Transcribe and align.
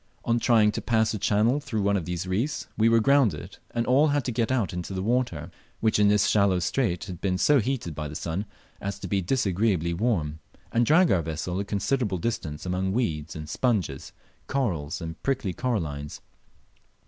On 0.25 0.39
trying 0.39 0.71
to 0.71 0.81
pass 0.81 1.13
a 1.13 1.19
channel 1.19 1.59
through 1.59 1.83
one 1.83 1.95
of 1.95 2.05
these 2.05 2.25
reefs 2.25 2.65
we 2.75 2.89
were 2.89 2.99
grounded, 2.99 3.59
and 3.69 3.85
all 3.85 4.07
had 4.07 4.25
to 4.25 4.31
get 4.31 4.51
out 4.51 4.73
into 4.73 4.95
the 4.95 5.03
water, 5.03 5.51
which 5.79 5.99
in 5.99 6.07
this 6.07 6.25
shallow 6.25 6.57
strait 6.57 7.03
had 7.03 7.21
been 7.21 7.37
so 7.37 7.59
heated 7.59 7.93
by 7.93 8.07
the 8.07 8.15
sun 8.15 8.47
as 8.81 8.97
to 8.97 9.07
be 9.07 9.21
disagreeably 9.21 9.93
warm, 9.93 10.39
and 10.71 10.87
drag 10.87 11.11
our 11.11 11.21
vessel 11.21 11.59
a 11.59 11.63
considerable 11.65 12.17
distance 12.17 12.65
among 12.65 12.93
weeds 12.93 13.35
and 13.35 13.47
sponges, 13.47 14.11
corals 14.47 15.01
and 15.01 15.21
prickly 15.21 15.53
corallines. 15.53 16.19